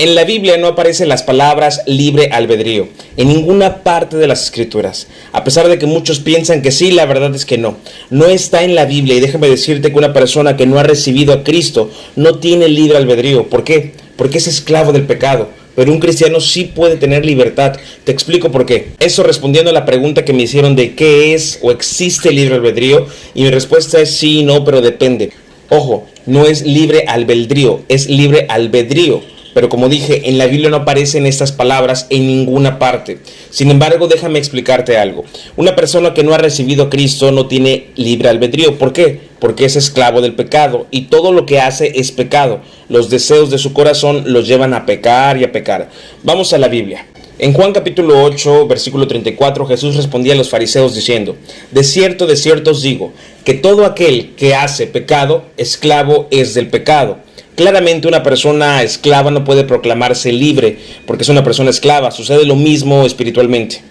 [0.00, 5.08] En la Biblia no aparecen las palabras libre albedrío, en ninguna parte de las escrituras.
[5.32, 7.78] A pesar de que muchos piensan que sí, la verdad es que no.
[8.08, 11.32] No está en la Biblia y déjame decirte que una persona que no ha recibido
[11.32, 13.48] a Cristo no tiene libre albedrío.
[13.48, 13.94] ¿Por qué?
[14.14, 15.48] Porque es esclavo del pecado.
[15.74, 17.76] Pero un cristiano sí puede tener libertad.
[18.04, 18.90] Te explico por qué.
[19.00, 23.08] Eso respondiendo a la pregunta que me hicieron de qué es o existe libre albedrío.
[23.34, 25.32] Y mi respuesta es sí no, pero depende.
[25.70, 30.78] Ojo, no es libre albedrío, es libre albedrío pero como dije, en la Biblia no
[30.78, 33.18] aparecen estas palabras en ninguna parte.
[33.50, 35.24] Sin embargo, déjame explicarte algo.
[35.56, 38.78] Una persona que no ha recibido a Cristo no tiene libre albedrío.
[38.78, 39.20] ¿Por qué?
[39.40, 42.60] Porque es esclavo del pecado y todo lo que hace es pecado.
[42.88, 45.90] Los deseos de su corazón los llevan a pecar y a pecar.
[46.22, 47.06] Vamos a la Biblia.
[47.40, 51.36] En Juan capítulo 8, versículo 34, Jesús respondía a los fariseos diciendo,
[51.70, 53.12] De cierto, de cierto os digo,
[53.44, 57.18] que todo aquel que hace pecado, esclavo es del pecado.
[57.58, 62.12] Claramente una persona esclava no puede proclamarse libre porque es una persona esclava.
[62.12, 63.82] Sucede lo mismo espiritualmente.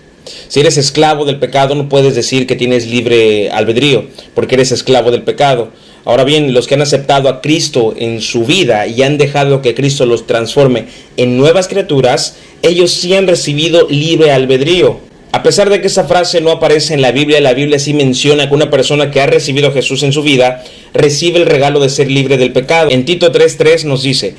[0.47, 5.11] Si eres esclavo del pecado no puedes decir que tienes libre albedrío porque eres esclavo
[5.11, 5.73] del pecado.
[6.05, 9.75] Ahora bien, los que han aceptado a Cristo en su vida y han dejado que
[9.75, 10.85] Cristo los transforme
[11.17, 15.01] en nuevas criaturas, ellos sí han recibido libre albedrío.
[15.37, 18.49] A pesar de que esa frase no aparece en la Biblia, la Biblia sí menciona
[18.49, 20.63] que una persona que ha recibido a Jesús en su vida
[20.95, 22.89] recibe el regalo de ser libre del pecado.
[22.89, 24.33] En Tito 3:3 nos dice,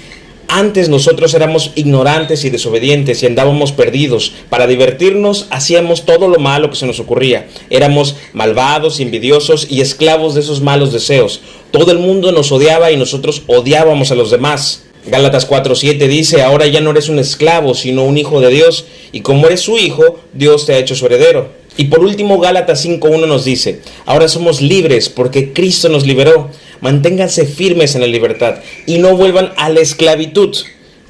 [0.48, 4.32] antes nosotros éramos ignorantes y desobedientes y andábamos perdidos.
[4.50, 7.46] Para divertirnos hacíamos todo lo malo que se nos ocurría.
[7.70, 11.42] Éramos malvados, envidiosos y esclavos de esos malos deseos.
[11.70, 14.87] Todo el mundo nos odiaba y nosotros odiábamos a los demás.
[15.08, 19.20] Gálatas 4:7 dice, ahora ya no eres un esclavo, sino un hijo de Dios, y
[19.20, 21.50] como eres su hijo, Dios te ha hecho su heredero.
[21.76, 26.50] Y por último, Gálatas 5:1 nos dice, ahora somos libres porque Cristo nos liberó.
[26.80, 30.56] Manténganse firmes en la libertad y no vuelvan a la esclavitud.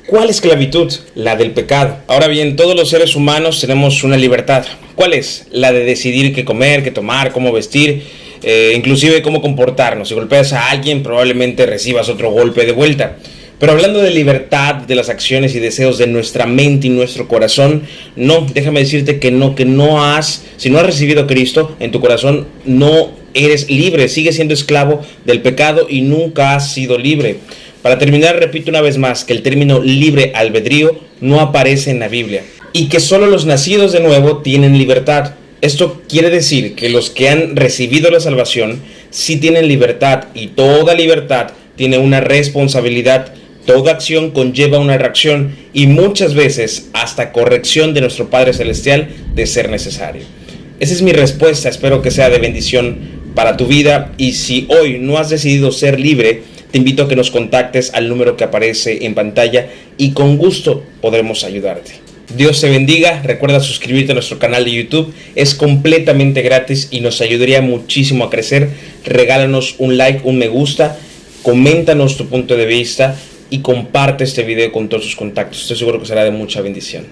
[0.07, 0.91] ¿Cuál esclavitud?
[1.15, 1.99] La del pecado.
[2.07, 4.65] Ahora bien, todos los seres humanos tenemos una libertad.
[4.95, 5.47] ¿Cuál es?
[5.51, 8.05] La de decidir qué comer, qué tomar, cómo vestir,
[8.43, 10.09] eh, inclusive cómo comportarnos.
[10.09, 13.19] Si golpeas a alguien, probablemente recibas otro golpe de vuelta.
[13.59, 17.83] Pero hablando de libertad, de las acciones y deseos de nuestra mente y nuestro corazón,
[18.15, 21.91] no, déjame decirte que no, que no has, si no has recibido a Cristo en
[21.91, 27.39] tu corazón, no eres libre, sigues siendo esclavo del pecado y nunca has sido libre.
[27.83, 32.09] Para terminar, repito una vez más que el término libre albedrío no aparece en la
[32.09, 32.43] Biblia
[32.73, 35.35] y que solo los nacidos de nuevo tienen libertad.
[35.63, 40.95] Esto quiere decir que los que han recibido la salvación sí tienen libertad y toda
[40.95, 43.33] libertad tiene una responsabilidad
[43.69, 49.47] Toda acción conlleva una reacción y muchas veces hasta corrección de nuestro Padre Celestial de
[49.47, 50.23] ser necesario.
[50.81, 52.97] Esa es mi respuesta, espero que sea de bendición
[53.35, 57.15] para tu vida y si hoy no has decidido ser libre, te invito a que
[57.15, 59.69] nos contactes al número que aparece en pantalla
[59.99, 61.93] y con gusto podremos ayudarte.
[62.35, 67.21] Dios te bendiga, recuerda suscribirte a nuestro canal de YouTube, es completamente gratis y nos
[67.21, 68.71] ayudaría muchísimo a crecer.
[69.05, 70.99] Regálanos un like, un me gusta,
[71.43, 73.15] coméntanos tu punto de vista
[73.51, 75.63] y comparte este video con todos sus contactos.
[75.63, 77.07] Estoy seguro que será de mucha bendición.